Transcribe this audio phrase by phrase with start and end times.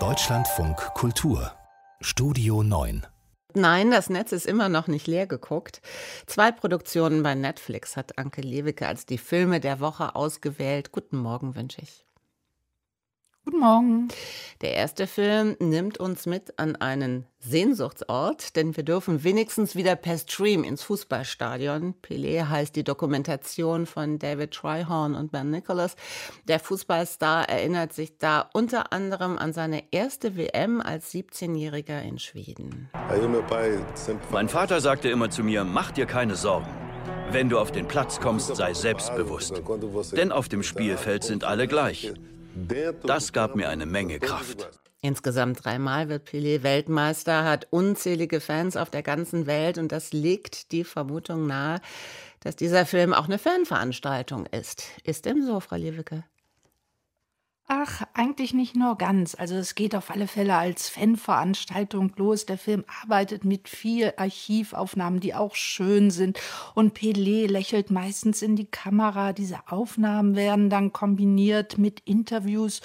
[0.00, 1.52] Deutschlandfunk Kultur
[2.00, 3.06] Studio 9
[3.54, 5.80] Nein, das Netz ist immer noch nicht leer geguckt.
[6.26, 10.90] Zwei Produktionen bei Netflix hat Anke Lewicke als die Filme der Woche ausgewählt.
[10.90, 12.04] Guten Morgen wünsche ich.
[13.44, 14.08] Guten Morgen.
[14.62, 20.16] Der erste Film nimmt uns mit an einen Sehnsuchtsort, denn wir dürfen wenigstens wieder per
[20.16, 21.94] Stream ins Fußballstadion.
[22.02, 25.94] Pelé heißt die Dokumentation von David Tryhorn und Ben Nicholas.
[26.48, 32.88] Der Fußballstar erinnert sich da unter anderem an seine erste WM als 17-Jähriger in Schweden.
[34.32, 36.68] Mein Vater sagte immer zu mir, mach dir keine Sorgen.
[37.30, 39.60] Wenn du auf den Platz kommst, sei selbstbewusst.
[40.16, 42.14] Denn auf dem Spielfeld sind alle gleich.
[43.06, 44.68] Das gab mir eine Menge Kraft.
[45.00, 50.72] Insgesamt dreimal wird Pelé Weltmeister, hat unzählige Fans auf der ganzen Welt und das legt
[50.72, 51.80] die Vermutung nahe,
[52.40, 54.84] dass dieser Film auch eine Fanveranstaltung ist.
[55.04, 56.24] Ist dem so, Frau Liewicke?
[57.66, 59.34] Ach, eigentlich nicht nur ganz.
[59.34, 62.44] Also es geht auf alle Fälle als Fanveranstaltung los.
[62.44, 66.38] Der Film arbeitet mit viel Archivaufnahmen, die auch schön sind.
[66.74, 69.32] Und Pelé lächelt meistens in die Kamera.
[69.32, 72.82] Diese Aufnahmen werden dann kombiniert mit Interviews.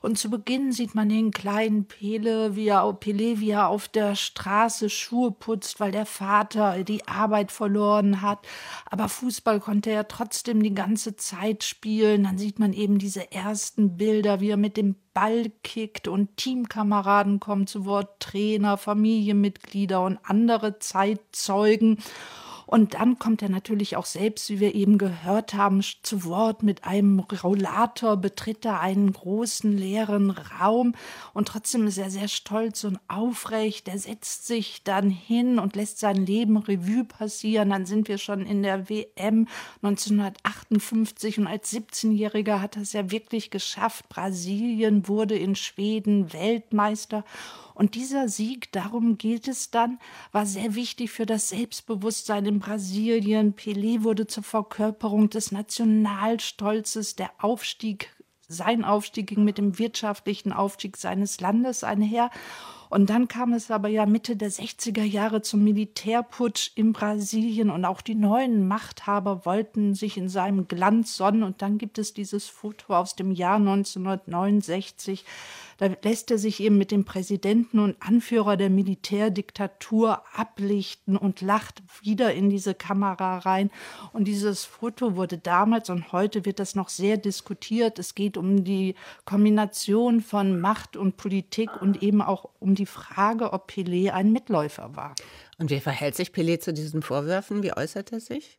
[0.00, 4.14] Und zu Beginn sieht man den kleinen Pele, wie er, Pelé, wie er auf der
[4.14, 8.38] Straße Schuhe putzt, weil der Vater die Arbeit verloren hat.
[8.86, 12.24] Aber Fußball konnte er trotzdem die ganze Zeit spielen.
[12.24, 16.36] Dann sieht man eben diese ersten Bilder Bilder, wie er mit dem Ball kickt und
[16.36, 21.98] Teamkameraden kommen zu Wort, Trainer, Familienmitglieder und andere Zeitzeugen.
[22.72, 26.84] Und dann kommt er natürlich auch selbst, wie wir eben gehört haben, zu Wort mit
[26.84, 30.94] einem Rollator, betritt er einen großen leeren Raum
[31.34, 33.88] und trotzdem ist er sehr stolz und aufrecht.
[33.88, 37.68] Er setzt sich dann hin und lässt sein Leben Revue passieren.
[37.68, 39.48] Dann sind wir schon in der WM
[39.82, 44.08] 1958 und als 17-Jähriger hat er es ja wirklich geschafft.
[44.08, 47.22] Brasilien wurde in Schweden Weltmeister
[47.82, 49.98] und dieser Sieg, darum geht es dann,
[50.30, 53.56] war sehr wichtig für das Selbstbewusstsein in Brasilien.
[53.56, 57.16] Pelé wurde zur Verkörperung des Nationalstolzes.
[57.16, 58.14] Der Aufstieg,
[58.46, 62.30] sein Aufstieg ging mit dem wirtschaftlichen Aufstieg seines Landes einher.
[62.92, 67.86] Und dann kam es aber ja Mitte der 60er Jahre zum Militärputsch in Brasilien und
[67.86, 71.42] auch die neuen Machthaber wollten sich in seinem Glanz sonnen.
[71.42, 75.24] Und dann gibt es dieses Foto aus dem Jahr 1969
[75.82, 81.82] da lässt er sich eben mit dem Präsidenten und Anführer der Militärdiktatur ablichten und lacht
[82.02, 83.68] wieder in diese Kamera rein.
[84.12, 87.98] Und dieses Foto wurde damals und heute wird das noch sehr diskutiert.
[87.98, 93.52] Es geht um die Kombination von Macht und Politik und eben auch um die Frage,
[93.52, 95.14] ob Pelé ein Mitläufer war.
[95.58, 97.62] Und wie verhält sich Pelé zu diesen Vorwürfen?
[97.62, 98.58] Wie äußert er sich?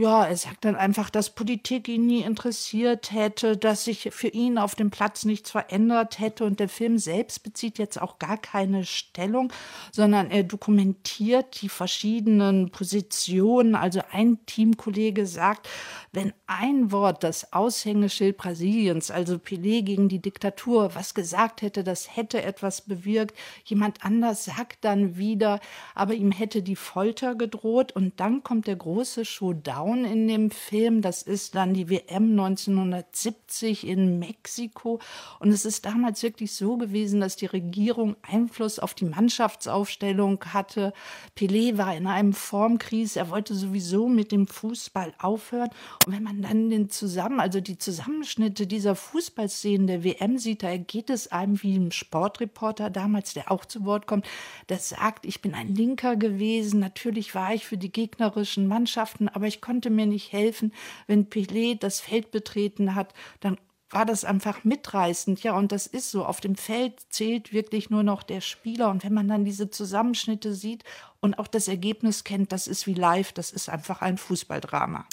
[0.00, 4.56] Ja, er sagt dann einfach, dass Politik ihn nie interessiert hätte, dass sich für ihn
[4.56, 6.46] auf dem Platz nichts verändert hätte.
[6.46, 9.52] Und der Film selbst bezieht jetzt auch gar keine Stellung,
[9.92, 13.74] sondern er dokumentiert die verschiedenen Positionen.
[13.74, 15.68] Also ein Teamkollege sagt,
[16.12, 22.16] wenn ein Wort das Aushängeschild Brasiliens, also Pelé gegen die Diktatur, was gesagt hätte, das
[22.16, 23.36] hätte etwas bewirkt.
[23.66, 25.60] Jemand anders sagt dann wieder,
[25.94, 27.92] aber ihm hätte die Folter gedroht.
[27.92, 31.02] Und dann kommt der große Showdown Frauen in dem Film.
[31.02, 35.00] Das ist dann die WM 1970 in Mexiko.
[35.40, 40.92] Und es ist damals wirklich so gewesen, dass die Regierung Einfluss auf die Mannschaftsaufstellung hatte.
[41.36, 43.18] Pelé war in einem Formkrise.
[43.18, 45.70] Er wollte sowieso mit dem Fußball aufhören.
[46.06, 50.76] Und wenn man dann den zusammen, also die Zusammenschnitte dieser Fußballszenen der WM sieht, da
[50.76, 54.26] geht es einem wie ein Sportreporter damals, der auch zu Wort kommt,
[54.68, 56.80] der sagt, ich bin ein Linker gewesen.
[56.80, 60.74] Natürlich war ich für die gegnerischen Mannschaften, aber ich konnte konnte mir nicht helfen.
[61.06, 63.56] Wenn Pelé das Feld betreten hat, dann
[63.88, 65.42] war das einfach mitreißend.
[65.42, 66.26] Ja, und das ist so.
[66.26, 68.90] Auf dem Feld zählt wirklich nur noch der Spieler.
[68.90, 70.84] Und wenn man dann diese Zusammenschnitte sieht
[71.20, 75.06] und auch das Ergebnis kennt, das ist wie live, das ist einfach ein Fußballdrama.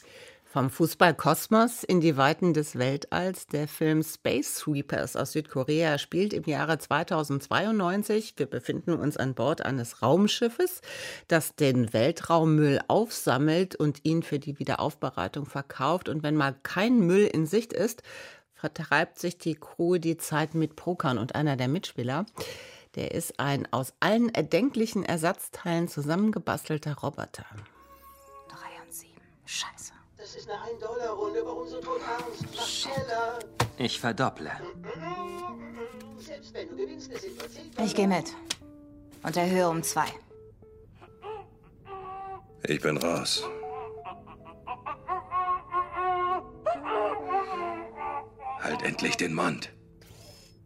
[0.58, 3.46] Vom Fußballkosmos in die Weiten des Weltalls.
[3.46, 8.34] Der Film Space Sweepers aus Südkorea spielt im Jahre 2092.
[8.38, 10.82] Wir befinden uns an Bord eines Raumschiffes,
[11.28, 16.10] das den Weltraummüll aufsammelt und ihn für die Wiederaufbereitung verkauft.
[16.10, 18.02] Und wenn mal kein Müll in Sicht ist,
[18.56, 22.26] vertreibt sich die Crew die Zeit mit Pokern und einer der Mitspieler.
[22.96, 27.46] Der ist ein aus allen erdenklichen Ersatzteilen zusammengebastelter Roboter.
[28.50, 29.22] Drei und sieben.
[29.46, 29.97] Scheiße
[30.48, 31.86] ist eine 1-Dollar-Runde bei uns und
[32.56, 33.40] Mach schneller.
[33.78, 34.52] Ich verdopple.
[36.20, 38.34] Selbst wenn du gewinnst, es sind nur 10 Ich gehe mit.
[39.24, 40.08] Und erhöhe um zwei.
[42.64, 43.44] Ich bin raus.
[48.62, 49.70] Halt endlich den Mund.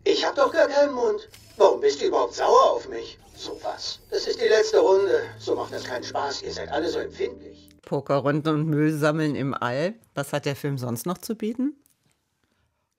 [0.04, 1.28] Ich hab doch gar keinen Mund.
[1.58, 3.18] Warum bist du überhaupt sauer auf mich?
[3.36, 4.00] So was.
[4.10, 5.24] Das ist die letzte Runde.
[5.40, 6.44] So macht das keinen Spaß.
[6.44, 7.51] Ihr seid alle so empfindlich.
[7.82, 9.96] Pokerrunden und Müll sammeln im All.
[10.14, 11.76] Was hat der Film sonst noch zu bieten?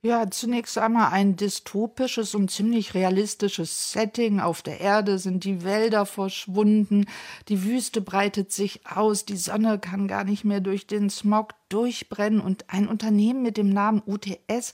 [0.04, 4.40] Ja, zunächst einmal ein dystopisches und ziemlich realistisches Setting.
[4.40, 7.06] Auf der Erde sind die Wälder verschwunden,
[7.48, 12.40] die Wüste breitet sich aus, die Sonne kann gar nicht mehr durch den Smog durchbrennen
[12.40, 14.72] und ein Unternehmen mit dem Namen UTS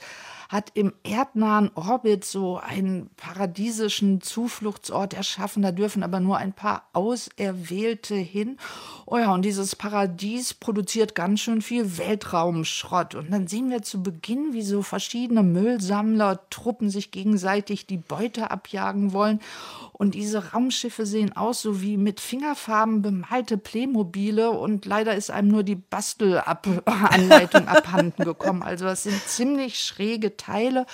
[0.49, 5.62] hat im erdnahen Orbit so einen paradiesischen Zufluchtsort erschaffen.
[5.62, 8.56] Da dürfen aber nur ein paar Auserwählte hin.
[9.05, 13.15] Oh ja, und dieses Paradies produziert ganz schön viel Weltraumschrott.
[13.15, 18.50] Und dann sehen wir zu Beginn, wie so verschiedene Müllsammler, Truppen sich gegenseitig die Beute
[18.50, 19.41] abjagen wollen.
[19.99, 25.49] Und diese Raumschiffe sehen aus so wie mit Fingerfarben bemalte Playmobile und leider ist einem
[25.49, 28.62] nur die Bastelanleitung abhanden gekommen.
[28.62, 30.87] Also das sind ziemlich schräge Teile.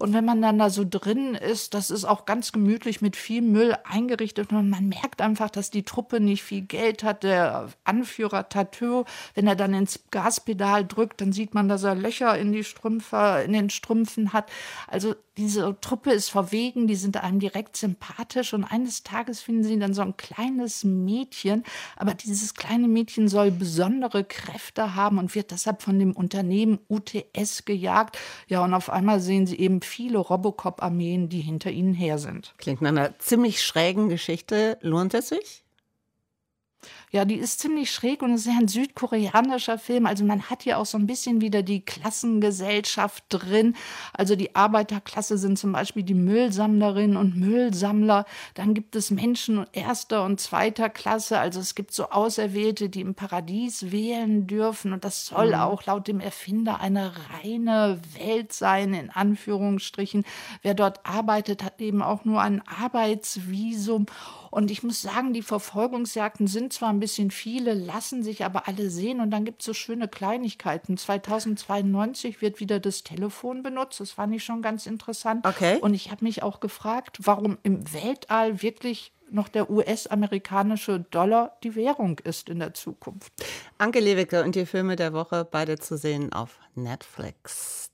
[0.00, 3.42] Und wenn man dann da so drin ist, das ist auch ganz gemütlich mit viel
[3.42, 7.22] Müll eingerichtet und man merkt einfach, dass die Truppe nicht viel Geld hat.
[7.22, 12.36] Der Anführer Tattoo, wenn er dann ins Gaspedal drückt, dann sieht man, dass er Löcher
[12.36, 14.50] in die Strümpfe, in den Strümpfen hat.
[14.88, 19.78] Also diese Truppe ist verwegen, die sind einem direkt sympathisch und eines Tages finden sie
[19.78, 21.64] dann so ein kleines Mädchen,
[21.96, 27.64] aber dieses kleine Mädchen soll besondere Kräfte haben und wird deshalb von dem Unternehmen UTS
[27.64, 28.18] gejagt.
[28.48, 32.54] Ja, und auf einmal sehen sie eben viele Robocop-Armeen, die hinter ihnen her sind.
[32.58, 34.78] Klingt nach einer ziemlich schrägen Geschichte.
[34.80, 35.64] Lohnt es sich?
[37.10, 40.04] Ja, die ist ziemlich schräg und es ist ja ein südkoreanischer Film.
[40.04, 43.74] Also man hat hier auch so ein bisschen wieder die Klassengesellschaft drin.
[44.12, 48.26] Also die Arbeiterklasse sind zum Beispiel die Müllsammlerinnen und Müllsammler.
[48.54, 51.38] Dann gibt es Menschen erster und zweiter Klasse.
[51.38, 54.92] Also es gibt so Auserwählte, die im Paradies wählen dürfen.
[54.92, 55.60] Und das soll mhm.
[55.60, 60.24] auch laut dem Erfinder eine reine Welt sein, in Anführungsstrichen.
[60.60, 64.06] Wer dort arbeitet, hat eben auch nur ein Arbeitsvisum.
[64.50, 68.90] Und ich muss sagen, die Verfolgungsjagden sind zwar ein bisschen viele, lassen sich aber alle
[68.90, 69.20] sehen.
[69.20, 70.96] Und dann gibt es so schöne Kleinigkeiten.
[70.96, 74.00] 2092 wird wieder das Telefon benutzt.
[74.00, 75.46] Das fand ich schon ganz interessant.
[75.46, 75.78] Okay.
[75.80, 81.74] Und ich habe mich auch gefragt, warum im Weltall wirklich noch der US-amerikanische Dollar die
[81.74, 83.32] Währung ist in der Zukunft.
[83.76, 87.90] Anke Lewicke und die Filme der Woche beide zu sehen auf Netflix.